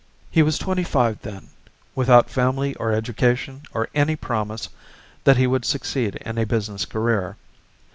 He 0.31 0.41
was 0.41 0.57
twenty 0.57 0.83
five 0.83 1.21
then, 1.21 1.49
without 1.93 2.27
family 2.27 2.73
or 2.77 2.91
education 2.91 3.61
or 3.71 3.87
any 3.93 4.15
promise 4.15 4.67
that 5.25 5.37
he 5.37 5.45
would 5.45 5.63
succeed 5.63 6.15
in 6.15 6.39
a 6.39 6.43
business 6.47 6.85
career. 6.85 7.37